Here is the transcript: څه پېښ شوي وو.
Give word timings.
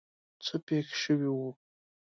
څه 0.45 0.55
پېښ 0.67 0.87
شوي 1.03 1.29
وو. 1.35 1.49